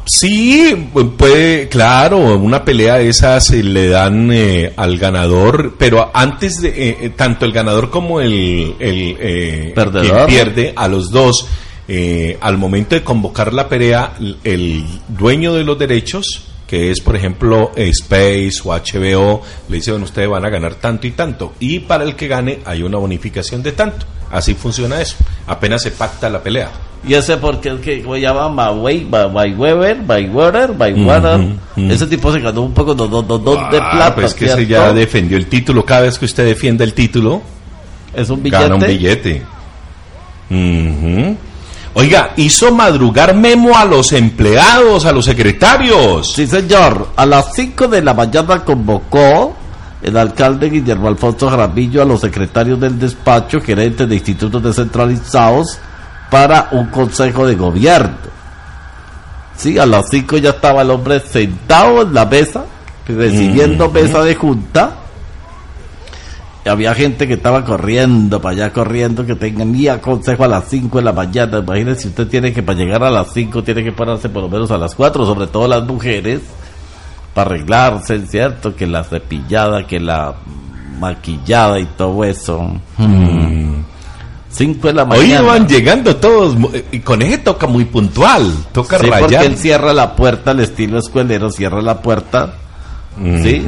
Sí, 0.05 0.89
puede, 1.17 1.67
claro, 1.67 2.19
una 2.37 2.63
pelea 2.63 2.95
de 2.95 3.09
esas 3.09 3.49
le 3.51 3.89
dan 3.89 4.31
eh, 4.31 4.71
al 4.77 4.97
ganador, 4.97 5.75
pero 5.77 6.09
antes 6.13 6.61
de, 6.61 6.69
eh, 6.69 6.97
eh, 7.01 7.09
tanto 7.09 7.45
el 7.45 7.51
ganador 7.51 7.89
como 7.89 8.21
el, 8.21 8.75
el, 8.79 9.17
eh, 9.19 9.71
Perdedor. 9.75 10.25
quien 10.25 10.25
pierde, 10.25 10.73
a 10.73 10.87
los 10.87 11.11
dos, 11.11 11.47
eh, 11.89 12.37
al 12.39 12.57
momento 12.57 12.95
de 12.95 13.03
convocar 13.03 13.53
la 13.53 13.67
pelea, 13.67 14.13
el 14.45 14.85
dueño 15.09 15.53
de 15.53 15.65
los 15.65 15.77
derechos, 15.77 16.45
que 16.69 16.91
es 16.91 17.01
por 17.01 17.15
ejemplo 17.15 17.71
Space 17.75 18.59
o 18.63 18.69
HBO, 18.73 19.41
le 19.69 19.77
dice, 19.77 19.89
bueno, 19.91 20.05
ustedes 20.05 20.29
van 20.29 20.45
a 20.45 20.49
ganar 20.49 20.75
tanto 20.75 21.07
y 21.07 21.11
tanto, 21.11 21.53
y 21.59 21.79
para 21.79 22.03
el 22.03 22.15
que 22.15 22.27
gane 22.27 22.59
hay 22.65 22.83
una 22.83 22.97
bonificación 22.99 23.63
de 23.63 23.71
tanto. 23.71 24.05
Así 24.31 24.53
funciona 24.53 25.01
eso, 25.01 25.15
apenas 25.47 25.81
se 25.81 25.89
pacta 25.89 26.29
la 26.29 26.43
pelea. 26.43 26.69
Y 27.07 27.13
ese 27.15 27.37
porque 27.37 27.69
el 27.69 27.79
que 27.79 28.03
se 28.03 28.19
llama 28.21 28.49
Mawei, 28.49 29.05
Mayweather, 29.05 30.03
Mayweather, 30.03 30.75
Mayweather. 30.75 31.39
Ujú, 31.39 31.53
ujú. 31.77 31.91
Ese 31.91 32.05
tipo 32.07 32.31
se 32.31 32.39
ganó 32.41 32.61
un 32.61 32.73
poco 32.73 32.93
de, 32.93 33.07
de, 33.07 33.39
de, 33.39 33.51
de 33.71 33.77
Ah, 33.81 33.91
plata. 33.91 34.15
pues 34.15 34.33
que 34.35 34.45
ese 34.45 34.67
ya 34.67 34.91
defendió 34.93 35.37
el 35.37 35.47
título. 35.47 35.83
Cada 35.85 36.01
vez 36.01 36.19
que 36.19 36.25
usted 36.25 36.45
defienda 36.45 36.83
el 36.83 36.93
título, 36.93 37.41
Es 38.13 38.29
un 38.29 38.43
billete. 38.43 38.61
gana 38.63 38.75
un 38.75 38.81
billete. 38.81 39.41
Ujú. 40.51 41.37
Oiga, 41.93 42.33
hizo 42.37 42.71
madrugar 42.71 43.35
memo 43.35 43.75
a 43.75 43.83
los 43.85 44.13
empleados, 44.13 45.05
a 45.05 45.11
los 45.11 45.25
secretarios. 45.25 46.33
Sí, 46.33 46.45
señor. 46.45 47.09
A 47.15 47.25
las 47.25 47.53
5 47.55 47.87
de 47.87 48.01
la 48.01 48.13
mañana 48.13 48.63
convocó 48.63 49.55
el 50.01 50.15
alcalde 50.15 50.69
Guillermo 50.69 51.07
Alfonso 51.07 51.49
Jaramillo 51.49 52.01
a 52.01 52.05
los 52.05 52.21
secretarios 52.21 52.79
del 52.79 52.99
despacho, 52.99 53.59
gerentes 53.59 54.07
de 54.07 54.15
institutos 54.15 54.63
descentralizados, 54.63 55.79
para 56.29 56.69
un 56.71 56.87
consejo 56.87 57.45
de 57.45 57.55
gobierno. 57.55 58.17
Sí, 59.57 59.77
a 59.77 59.85
las 59.85 60.05
5 60.09 60.37
ya 60.37 60.51
estaba 60.51 60.83
el 60.83 60.91
hombre 60.91 61.19
sentado 61.19 62.03
en 62.03 62.13
la 62.13 62.25
mesa, 62.25 62.63
recibiendo 63.07 63.89
mesa 63.89 64.23
de 64.23 64.35
junta. 64.35 64.98
Había 66.65 66.93
gente 66.93 67.27
que 67.27 67.35
estaba 67.35 67.63
corriendo 67.63 68.41
para 68.41 68.53
allá, 68.55 68.73
corriendo, 68.73 69.25
que 69.25 69.35
tenía 69.35 70.01
consejo 70.01 70.43
a 70.43 70.47
las 70.47 70.65
5 70.69 70.97
de 70.97 71.03
la 71.05 71.13
mañana. 71.13 71.59
Imagínese, 71.59 72.01
si 72.01 72.07
usted 72.09 72.27
tiene 72.27 72.51
que, 72.53 72.61
para 72.61 72.77
llegar 72.77 73.01
a 73.03 73.09
las 73.09 73.31
5, 73.33 73.63
tiene 73.63 73.83
que 73.83 73.91
pararse 73.93 74.29
por 74.29 74.43
lo 74.43 74.49
menos 74.49 74.69
a 74.71 74.77
las 74.77 74.93
4, 74.93 75.25
sobre 75.25 75.47
todo 75.47 75.67
las 75.67 75.83
mujeres, 75.85 76.41
para 77.33 77.51
arreglarse, 77.51 78.19
¿cierto? 78.27 78.75
Que 78.75 78.85
la 78.87 79.03
cepillada, 79.03 79.87
que 79.87 79.99
la 80.01 80.35
maquillada 80.99 81.79
y 81.79 81.85
todo 81.85 82.23
eso. 82.25 82.73
5 84.51 84.87
de 84.87 84.93
la 84.93 85.03
Hoy 85.03 85.09
mañana. 85.27 85.41
van 85.43 85.67
llegando 85.67 86.15
todos, 86.17 86.55
mu- 86.57 86.69
y 86.91 86.99
con 86.99 87.21
ese 87.21 87.37
toca 87.37 87.67
muy 87.67 87.85
puntual, 87.85 88.51
toca 88.73 88.97
Sí, 88.99 89.05
porque 89.07 89.21
rayar. 89.37 89.45
él 89.45 89.55
cierra 89.57 89.93
la 89.93 90.15
puerta, 90.15 90.51
al 90.51 90.59
estilo 90.59 90.99
escuelero, 90.99 91.49
cierra 91.51 91.81
la 91.81 92.01
puerta. 92.01 92.53
¿Sí? 93.43 93.63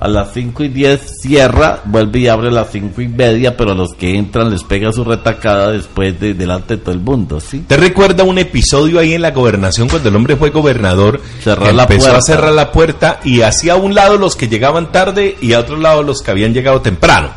A 0.00 0.08
las 0.08 0.32
5 0.32 0.64
y 0.64 0.68
10 0.68 1.00
cierra, 1.20 1.82
vuelve 1.84 2.20
y 2.20 2.28
abre 2.28 2.48
a 2.48 2.52
las 2.52 2.70
5 2.72 3.02
y 3.02 3.08
media, 3.08 3.54
pero 3.54 3.72
a 3.72 3.74
los 3.74 3.92
que 3.92 4.16
entran 4.16 4.50
les 4.50 4.64
pega 4.64 4.90
su 4.92 5.04
retacada 5.04 5.72
después 5.72 6.18
de 6.18 6.32
delante 6.32 6.76
de 6.76 6.82
todo 6.82 6.94
el 6.94 7.00
mundo, 7.00 7.38
¿sí? 7.38 7.64
¿Te 7.68 7.76
recuerda 7.76 8.24
un 8.24 8.38
episodio 8.38 8.98
ahí 8.98 9.12
en 9.12 9.20
la 9.20 9.32
gobernación 9.32 9.90
cuando 9.90 10.08
el 10.08 10.16
hombre 10.16 10.36
fue 10.36 10.48
gobernador? 10.48 11.20
Cerró 11.42 11.66
que 11.66 11.72
la 11.74 11.82
empezó 11.82 12.06
a 12.06 12.12
puerta. 12.12 12.22
cerrar 12.22 12.52
la 12.52 12.72
puerta 12.72 13.20
y 13.24 13.42
hacía 13.42 13.74
a 13.74 13.76
un 13.76 13.94
lado 13.94 14.16
los 14.16 14.36
que 14.36 14.48
llegaban 14.48 14.90
tarde 14.90 15.36
y 15.42 15.52
a 15.52 15.60
otro 15.60 15.76
lado 15.76 16.02
los 16.02 16.22
que 16.22 16.30
habían 16.30 16.54
llegado 16.54 16.80
temprano. 16.80 17.30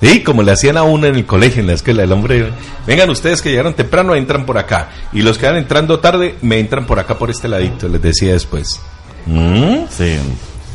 Sí, 0.00 0.22
como 0.22 0.42
le 0.42 0.52
hacían 0.52 0.76
a 0.76 0.82
uno 0.82 1.08
en 1.08 1.14
el 1.14 1.26
colegio, 1.26 1.60
en 1.60 1.66
la 1.66 1.74
escuela, 1.74 2.04
el 2.04 2.12
hombre, 2.12 2.50
vengan 2.86 3.10
ustedes 3.10 3.42
que 3.42 3.50
llegaron 3.50 3.74
temprano, 3.74 4.14
entran 4.14 4.46
por 4.46 4.56
acá. 4.56 4.88
Y 5.12 5.22
los 5.22 5.36
que 5.36 5.46
van 5.46 5.56
entrando 5.56 5.98
tarde, 6.00 6.36
me 6.40 6.58
entran 6.58 6.86
por 6.86 6.98
acá, 6.98 7.18
por 7.18 7.30
este 7.30 7.48
ladito, 7.48 7.88
les 7.88 8.00
decía 8.00 8.32
después. 8.32 8.80
¿Mm? 9.26 9.84
Sí, 9.90 10.16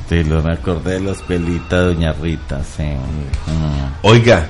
sí, 0.09 0.23
lo 0.23 0.41
me 0.41 0.55
de 0.57 0.99
la 0.99 1.11
escuelita 1.11 1.81
de 1.81 1.93
Doña 1.93 2.13
Rita. 2.13 2.57
Mm. 2.57 3.93
Oiga, 4.03 4.47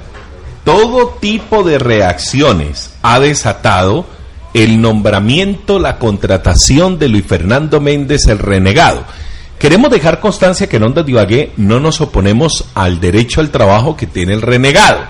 todo 0.64 1.18
tipo 1.20 1.64
de 1.64 1.78
reacciones 1.80 2.96
ha 3.02 3.20
desatado 3.20 4.06
el 4.54 4.82
nombramiento, 4.82 5.80
la 5.80 5.98
contratación 5.98 6.98
de 6.98 7.10
Luis 7.10 7.26
Fernando 7.26 7.82
Méndez 7.82 8.28
el 8.28 8.40
renegado. 8.40 9.04
Queremos 9.60 9.90
dejar 9.90 10.20
constancia 10.20 10.68
que 10.68 10.78
en 10.78 10.84
Ondas 10.84 11.06
de 11.06 11.12
Ibagué 11.12 11.52
no 11.58 11.80
nos 11.80 12.02
oponemos 12.02 12.66
al 12.74 13.00
derecho 13.00 13.42
al 13.42 13.52
trabajo 13.52 13.96
que 13.96 14.08
tiene 14.08 14.34
el 14.34 14.42
renegado 14.42 15.02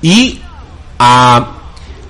y 0.00 0.40
a 0.98 1.52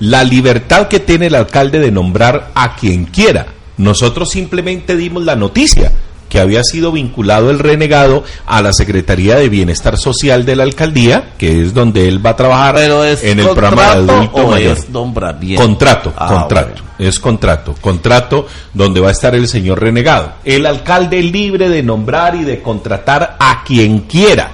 la 0.00 0.24
libertad 0.24 0.88
que 0.88 1.00
tiene 1.00 1.26
el 1.26 1.34
alcalde 1.34 1.78
de 1.78 1.92
nombrar 1.92 2.50
a 2.54 2.74
quien 2.76 3.04
quiera. 3.04 3.46
Nosotros 3.76 4.30
simplemente 4.30 4.96
dimos 4.96 5.24
la 5.24 5.36
noticia 5.36 5.92
que 6.32 6.40
había 6.40 6.64
sido 6.64 6.92
vinculado 6.92 7.50
el 7.50 7.58
renegado 7.58 8.24
a 8.46 8.62
la 8.62 8.72
Secretaría 8.72 9.36
de 9.36 9.50
Bienestar 9.50 9.98
Social 9.98 10.46
de 10.46 10.56
la 10.56 10.62
alcaldía, 10.62 11.34
que 11.36 11.60
es 11.60 11.74
donde 11.74 12.08
él 12.08 12.24
va 12.24 12.30
a 12.30 12.36
trabajar 12.36 12.74
Pero 12.76 13.04
es 13.04 13.22
en 13.22 13.38
el 13.38 13.48
programa 13.50 13.82
de 13.96 14.12
adulto 14.12 14.36
o 14.38 14.50
mayor. 14.50 14.78
es. 14.78 14.86
Contrato, 15.58 16.14
Ah, 16.16 16.28
contrato, 16.40 16.70
bueno. 16.72 17.10
es 17.10 17.20
contrato, 17.20 17.74
contrato 17.82 18.46
donde 18.72 19.00
va 19.00 19.08
a 19.08 19.12
estar 19.12 19.34
el 19.34 19.46
señor 19.46 19.78
renegado. 19.82 20.32
El 20.42 20.64
alcalde 20.64 21.22
libre 21.22 21.68
de 21.68 21.82
nombrar 21.82 22.34
y 22.34 22.44
de 22.44 22.62
contratar 22.62 23.36
a 23.38 23.62
quien 23.62 23.98
quiera. 24.00 24.52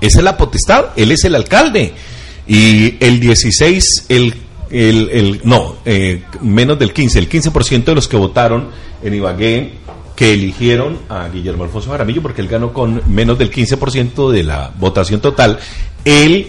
Esa 0.00 0.18
es 0.20 0.24
la 0.24 0.38
potestad, 0.38 0.86
él 0.96 1.12
es 1.12 1.24
el 1.24 1.34
alcalde. 1.34 1.92
Y 2.48 2.96
el 3.04 3.20
16, 3.20 4.06
el, 4.08 4.34
el, 4.70 5.10
el- 5.12 5.40
no, 5.44 5.76
eh, 5.84 6.22
menos 6.40 6.78
del 6.78 6.94
15, 6.94 7.18
el 7.18 7.28
15% 7.28 7.84
de 7.84 7.94
los 7.94 8.08
que 8.08 8.16
votaron 8.16 8.68
en 9.02 9.12
Ibagué 9.12 9.72
que 10.16 10.32
eligieron 10.32 10.98
a 11.08 11.28
Guillermo 11.28 11.64
Alfonso 11.64 11.90
Jaramillo, 11.90 12.22
porque 12.22 12.40
él 12.40 12.48
ganó 12.48 12.72
con 12.72 13.02
menos 13.06 13.38
del 13.38 13.52
15% 13.52 14.30
de 14.32 14.42
la 14.42 14.72
votación 14.78 15.20
total, 15.20 15.58
él 16.04 16.48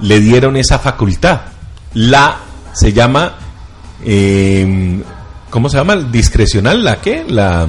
le 0.00 0.20
dieron 0.20 0.56
esa 0.56 0.78
facultad. 0.78 1.42
La 1.94 2.40
se 2.72 2.92
llama, 2.92 3.36
eh, 4.04 5.00
¿cómo 5.48 5.68
se 5.68 5.76
llama? 5.76 5.96
Discrecional, 5.96 6.82
¿la 6.82 7.00
qué? 7.00 7.24
La, 7.28 7.68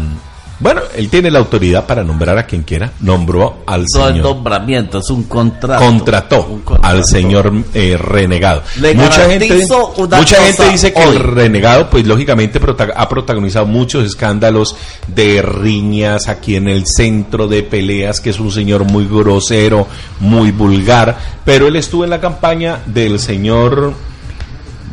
bueno, 0.59 0.81
él 0.95 1.09
tiene 1.09 1.29
la 1.29 1.39
autoridad 1.39 1.85
para 1.85 2.03
nombrar 2.03 2.37
a 2.37 2.45
quien 2.45 2.61
quiera. 2.63 2.91
Nombró 3.01 3.63
al 3.65 3.81
No 3.93 4.01
es 4.07 4.07
señor. 4.13 4.23
nombramiento, 4.35 4.99
es 4.99 5.09
un 5.09 5.23
contrato. 5.23 5.83
Contrató 5.83 6.45
Un 6.49 6.61
contrato. 6.61 6.87
al 6.95 7.03
señor 7.05 7.51
eh, 7.73 7.97
renegado. 7.97 8.61
Le 8.79 8.93
mucha 8.93 9.27
gente, 9.29 9.67
mucha 10.15 10.41
gente 10.43 10.69
dice 10.69 10.93
que 10.93 10.99
hoy. 11.03 11.15
el 11.17 11.19
renegado, 11.23 11.89
pues 11.89 12.05
lógicamente 12.07 12.61
prota- 12.61 12.93
ha 12.95 13.09
protagonizado 13.09 13.65
muchos 13.65 14.05
escándalos 14.05 14.75
de 15.07 15.41
riñas 15.41 16.29
aquí 16.29 16.55
en 16.55 16.69
el 16.69 16.85
centro 16.87 17.47
de 17.47 17.63
peleas, 17.63 18.21
que 18.21 18.29
es 18.29 18.39
un 18.39 18.51
señor 18.51 18.85
muy 18.85 19.05
grosero, 19.05 19.87
muy 20.21 20.51
vulgar, 20.51 21.17
pero 21.43 21.67
él 21.67 21.75
estuvo 21.75 22.03
en 22.05 22.09
la 22.11 22.21
campaña 22.21 22.79
del 22.85 23.19
señor 23.19 23.93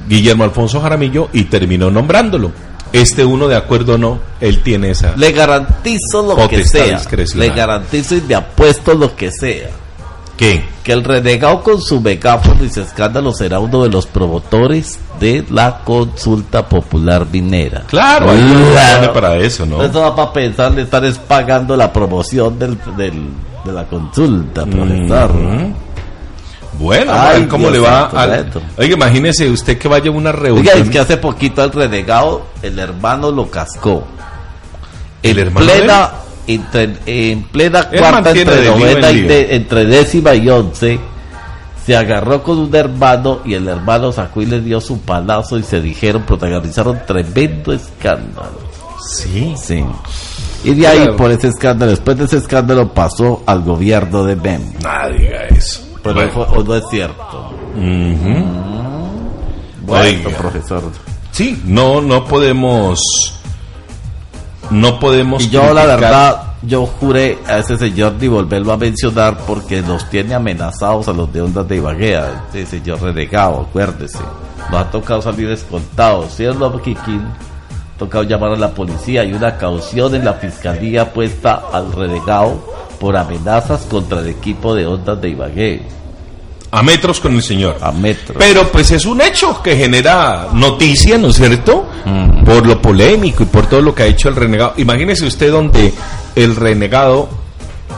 Guillermo 0.08 0.42
Alfonso 0.44 0.80
Jaramillo 0.80 1.28
y 1.32 1.44
terminó 1.44 1.90
nombrándolo. 1.90 2.50
Este 2.92 3.24
uno, 3.24 3.46
de 3.48 3.56
acuerdo 3.56 3.94
o 3.94 3.98
no, 3.98 4.18
él 4.40 4.62
tiene 4.62 4.90
esa... 4.90 5.14
Le 5.16 5.32
garantizo 5.32 6.22
lo 6.22 6.34
que 6.48 6.56
sea. 6.64 6.98
Le 7.38 7.48
garantizo 7.54 8.16
y 8.16 8.20
me 8.22 8.34
apuesto 8.34 8.94
lo 8.94 9.14
que 9.14 9.30
sea. 9.30 9.68
¿Qué? 10.36 10.64
Que 10.82 10.92
el 10.92 11.04
renegado 11.04 11.62
con 11.62 11.80
su 11.82 12.00
megáfono 12.00 12.64
y 12.64 12.70
su 12.70 12.80
escándalo 12.80 13.32
será 13.34 13.60
uno 13.60 13.82
de 13.82 13.90
los 13.90 14.06
promotores 14.06 14.98
de 15.20 15.44
la 15.50 15.80
consulta 15.84 16.66
popular 16.66 17.26
minera. 17.30 17.84
Claro, 18.70 19.12
para 19.12 19.36
eso, 19.36 19.66
¿no? 19.66 19.82
Eso 19.82 20.00
va 20.00 20.16
para 20.16 20.32
pensar 20.32 20.74
de 20.74 20.82
estar 20.82 21.04
es 21.04 21.18
pagando 21.18 21.76
la 21.76 21.92
promoción 21.92 22.58
del, 22.58 22.78
del- 22.96 23.28
de 23.66 23.72
la 23.72 23.84
consulta, 23.86 24.64
profesor. 24.64 25.30
Ujú. 25.32 25.74
Bueno, 26.80 27.12
Ay, 27.14 27.18
a 27.36 27.38
ver 27.40 27.48
cómo 27.48 27.70
Dios 27.70 27.72
le 27.74 27.78
va 27.80 28.00
santo, 28.02 28.18
al... 28.18 28.30
Beto. 28.30 28.62
Oiga, 28.78 28.94
imagínese 28.94 29.48
usted 29.50 29.78
que 29.78 29.86
vaya 29.86 30.08
a 30.10 30.12
una 30.12 30.32
reunión. 30.32 30.66
Oiga, 30.66 30.82
es 30.82 30.88
que 30.90 30.98
hace 30.98 31.16
poquito 31.18 31.62
al 31.62 31.70
renegado, 31.72 32.46
el 32.62 32.78
hermano 32.78 33.30
lo 33.30 33.50
cascó. 33.50 34.04
¿El 35.22 35.38
en 35.38 35.46
hermano 35.48 35.66
plena, 35.66 36.10
entre- 36.46 36.96
en 37.06 37.42
plena 37.44 37.82
cuarta 37.88 38.30
entre 38.30 38.64
novena 38.64 39.10
y 39.10 39.20
de- 39.22 39.54
entre 39.56 39.84
décima 39.84 40.34
y 40.34 40.48
once 40.48 40.98
se 41.84 41.96
agarró 41.96 42.42
con 42.42 42.58
un 42.58 42.74
hermano 42.74 43.40
y 43.44 43.54
el 43.54 43.68
hermano 43.68 44.12
sacó 44.12 44.40
y 44.42 44.46
le 44.46 44.60
dio 44.60 44.80
su 44.80 45.00
palazo 45.00 45.58
y 45.58 45.62
se 45.62 45.80
dijeron 45.80 46.22
protagonizaron 46.22 47.00
tremendo 47.06 47.72
escándalo 47.72 48.58
Sí. 49.14 49.54
sí 49.56 49.84
y 50.62 50.74
de 50.74 50.86
ahí 50.86 50.98
Claro. 50.98 51.16
por 51.16 51.30
ese 51.30 51.48
escándalo 51.48 51.90
después 51.90 52.16
de 52.18 52.24
ese 52.24 52.36
escándalo 52.36 52.92
pasó 52.92 53.42
al 53.46 53.62
gobierno 53.62 54.24
de 54.24 54.36
Mem 54.36 54.62
Nada 54.82 55.08
diga 55.08 55.42
eso. 55.48 55.80
Pero 56.02 56.14
Bueno. 56.14 56.30
fue- 56.32 56.46
o 56.58 56.62
no 56.64 56.74
es 56.76 56.84
cierto 56.90 57.50
Ujú. 57.76 58.44
bueno 59.82 60.02
Oiga. 60.04 60.38
profesor 60.38 60.82
Sí, 61.32 61.62
no, 61.64 62.00
no 62.00 62.24
podemos... 62.24 62.98
No 64.70 64.98
podemos... 65.00 65.42
Y 65.44 65.50
yo 65.50 65.72
la 65.72 65.82
criticar- 65.84 66.00
verdad, 66.00 66.42
yo 66.62 66.86
juré 66.86 67.38
a 67.46 67.58
ese 67.58 67.76
señor 67.78 68.14
ni 68.20 68.28
volverlo 68.28 68.72
a 68.72 68.76
mencionar 68.76 69.38
porque 69.46 69.80
los 69.82 70.08
tiene 70.10 70.34
amenazados 70.34 71.08
a 71.08 71.12
los 71.12 71.32
de 71.32 71.42
Ondas 71.42 71.66
de 71.68 71.76
Ibaguea, 71.76 72.44
ese 72.52 72.66
señor 72.66 73.00
renegado, 73.00 73.66
acuérdese. 73.68 74.18
Nos 74.70 74.80
ha 74.80 74.90
tocado 74.90 75.22
salir 75.22 75.50
escoltados, 75.50 76.34
¿cierto, 76.34 76.80
Kikín? 76.82 77.24
tocado 77.98 78.24
llamar 78.24 78.52
a 78.52 78.56
la 78.56 78.70
policía. 78.70 79.20
Hay 79.22 79.32
una 79.34 79.56
caución 79.58 80.14
en 80.14 80.24
la 80.24 80.32
fiscalía 80.34 81.12
puesta 81.12 81.62
al 81.72 81.92
renegado 81.92 82.58
por 83.00 83.16
amenazas 83.16 83.80
contra 83.86 84.20
el 84.20 84.28
equipo 84.28 84.74
de 84.74 84.86
ondas 84.86 85.20
de 85.20 85.30
Ibagué. 85.30 85.82
A 86.70 86.82
metros 86.82 87.18
con 87.18 87.34
el 87.34 87.42
señor. 87.42 87.78
A 87.80 87.90
metros. 87.90 88.36
Pero 88.38 88.70
pues 88.70 88.92
es 88.92 89.04
un 89.06 89.20
hecho 89.22 89.60
que 89.60 89.74
genera 89.74 90.48
noticia, 90.52 91.18
¿no 91.18 91.28
es 91.28 91.36
cierto? 91.36 91.88
Mm. 92.04 92.44
Por 92.44 92.66
lo 92.66 92.80
polémico 92.80 93.42
y 93.42 93.46
por 93.46 93.66
todo 93.66 93.80
lo 93.80 93.94
que 93.94 94.04
ha 94.04 94.06
hecho 94.06 94.28
el 94.28 94.36
renegado. 94.36 94.74
Imagínese 94.76 95.26
usted 95.26 95.50
donde 95.50 95.92
el 96.36 96.54
renegado 96.54 97.28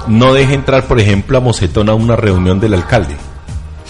no 0.06 0.32
deja 0.32 0.54
entrar, 0.54 0.86
por 0.86 1.00
ejemplo, 1.00 1.36
a 1.36 1.40
Mocetón 1.40 1.90
a 1.90 1.94
una 1.94 2.16
reunión 2.16 2.60
del 2.60 2.74
alcalde. 2.74 3.16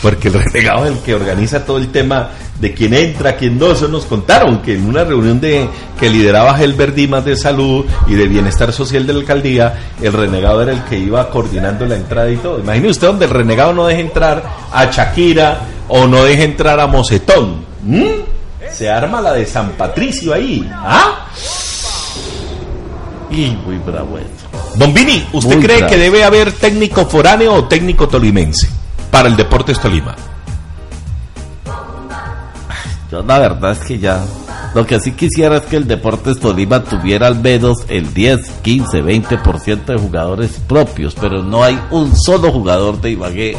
Porque 0.03 0.29
el 0.29 0.35
renegado 0.35 0.85
es 0.85 0.93
el 0.93 0.99
que 0.99 1.15
organiza 1.15 1.65
todo 1.65 1.79
el 1.79 1.93
tema 1.93 2.31
de 2.59 2.75
quién 2.75 2.93
entra, 2.93 3.37
quién 3.37 3.57
no. 3.57 3.71
Eso 3.71 3.87
nos 3.87 4.05
contaron 4.05 4.61
que 4.61 4.75
en 4.75 4.87
una 4.89 5.05
reunión 5.05 5.41
de 5.41 5.69
que 5.99 6.11
lideraba 6.11 6.61
Helber 6.61 6.93
Dimas 6.93 7.25
de 7.25 7.37
salud 7.37 7.85
y 8.09 8.15
de 8.15 8.27
bienestar 8.27 8.73
social 8.73 9.07
de 9.07 9.13
la 9.13 9.21
alcaldía, 9.21 9.75
el 10.03 10.13
renegado 10.13 10.61
era 10.61 10.73
el 10.73 10.83
que 10.85 10.99
iba 10.99 11.31
coordinando 11.31 11.87
la 11.87 11.95
entrada 11.95 12.29
y 12.31 12.37
todo. 12.37 12.59
Imagine 12.59 12.89
usted 12.91 13.07
donde 13.07 13.27
el 13.27 13.31
renegado 13.31 13.73
no 13.73 13.87
deja 13.87 14.01
entrar 14.01 14.43
a 14.73 14.87
Shakira 14.87 15.61
o 15.87 16.09
no 16.09 16.25
deja 16.25 16.43
entrar 16.43 16.81
a 16.81 16.89
Mocetón. 16.89 17.65
¿Mm? 17.85 18.05
Se 18.73 18.91
arma 18.91 19.21
la 19.21 19.33
de 19.35 19.47
San 19.47 19.71
Patricio 19.73 20.35
ahí. 20.35 20.69
¿Ah? 20.75 21.27
Y 23.31 23.57
muy 23.65 23.79
bravo. 23.79 24.19
Bombini, 24.75 25.27
¿usted 25.33 25.55
Muy 25.55 25.65
cree 25.65 25.79
bravo. 25.79 25.93
que 25.93 25.99
debe 25.99 26.25
haber 26.25 26.53
técnico 26.53 27.07
foráneo 27.07 27.55
o 27.55 27.65
técnico 27.65 28.09
tolimense 28.09 28.82
para 29.13 29.29
el 29.29 29.37
Deportes 29.37 29.79
Tolima? 29.79 30.17
Yo 33.11 33.23
la 33.23 33.39
verdad 33.39 33.73
es 33.73 33.79
que 33.81 33.99
ya. 33.99 34.25
Lo 34.75 34.87
que 34.87 34.99
sí 34.99 35.13
quisiera 35.13 35.59
es 35.59 35.63
que 35.65 35.77
el 35.77 35.87
Deportes 35.87 36.41
Tolima 36.41 36.83
tuviera 36.83 37.27
al 37.27 37.39
menos 37.39 37.85
el 37.89 38.13
10, 38.15 38.51
15, 38.63 39.05
20% 39.05 39.85
de 39.85 39.99
jugadores 39.99 40.53
propios, 40.67 41.15
pero 41.21 41.43
no 41.43 41.63
hay 41.63 41.79
un 41.91 42.17
solo 42.17 42.51
jugador 42.51 42.99
de 43.03 43.11
Ibagué. 43.11 43.57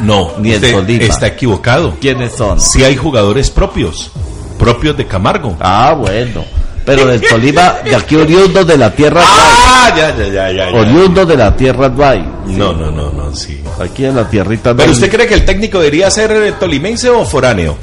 No, 0.00 0.32
Ni 0.40 0.50
el 0.50 0.60
Tolima. 0.72 1.04
está 1.04 1.28
equivocado. 1.28 1.94
¿Quiénes 2.00 2.32
son? 2.32 2.60
Si 2.60 2.82
hay 2.82 2.96
jugadores 2.96 3.50
propios, 3.50 4.10
propios 4.58 4.96
de 4.96 5.06
Camargo. 5.06 5.56
Ah, 5.60 5.94
bueno. 5.96 6.44
Pero 6.84 7.06
del 7.06 7.20
Tolima, 7.20 7.74
de 7.84 7.94
aquí 7.94 8.16
oriundo 8.16 8.64
de 8.64 8.76
la 8.76 8.90
tierra 8.92 9.20
no 9.20 9.67
Ah, 9.80 9.94
ya, 9.96 10.16
ya, 10.16 10.24
ya, 10.26 10.52
ya. 10.52 10.64
hay. 10.66 10.72
ya. 10.72 10.80
Oriundo 10.80 11.24
de 11.26 11.36
la 11.36 11.56
tierra 11.56 11.88
no 11.88 12.04
hay. 12.04 12.20
No, 12.46 12.72
no, 12.72 12.90
no, 12.90 13.10
no, 13.12 13.34
sí. 13.34 13.60
Aquí 13.80 14.04
en 14.04 14.16
la 14.16 14.28
tierrita 14.28 14.74
Pero 14.74 14.90
usted 14.92 15.10
cree 15.10 15.26
que 15.26 15.34
el 15.34 15.44
técnico 15.44 15.78
debería 15.78 16.10
ser 16.10 16.30
eh, 16.32 16.52
tolimense 16.58 17.08
o 17.10 17.24
foráneo? 17.24 17.76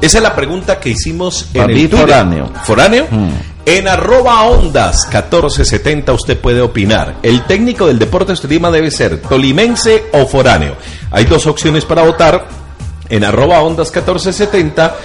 Esa 0.00 0.18
es 0.18 0.22
la 0.22 0.34
pregunta 0.34 0.78
que 0.80 0.90
hicimos 0.90 1.48
en 1.52 1.60
Para 1.60 1.72
el 1.72 1.74
mí, 1.74 1.80
Twitter. 1.88 2.00
foráneo. 2.00 2.50
¿Foráneo? 2.64 3.06
Mm. 3.10 3.28
En 3.66 3.86
arroba 3.88 4.42
ondas 4.44 5.06
1470 5.12 6.12
usted 6.12 6.38
puede 6.38 6.60
opinar. 6.62 7.16
El 7.22 7.42
técnico 7.44 7.86
del 7.86 7.98
Deportes 7.98 8.40
Tolima 8.40 8.70
debe 8.70 8.90
ser 8.90 9.20
tolimense 9.20 10.04
o 10.12 10.26
foráneo. 10.26 10.76
Hay 11.10 11.24
dos 11.26 11.46
opciones 11.46 11.84
para 11.84 12.02
votar. 12.02 12.46
En 13.10 13.24
arroba 13.24 13.60
ondas 13.60 13.88
1470 13.94 14.96